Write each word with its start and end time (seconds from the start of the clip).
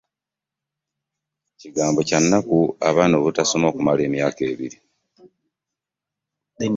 Kigambo 1.59 1.99
kya 2.07 2.19
nnaku 2.23 2.57
abaana 2.89 3.15
obutasoma 3.19 3.65
okumala 3.71 4.01
emyaka 4.07 4.41
ebiri. 4.51 4.77